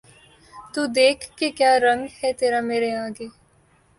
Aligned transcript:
تو 0.73 0.81
دیکھ 0.95 1.23
کہ 1.37 1.47
کیا 1.57 1.73
رنگ 1.85 2.03
ہے 2.17 2.29
تیرا 2.39 2.61
مرے 2.67 2.91
آگے 3.05 3.27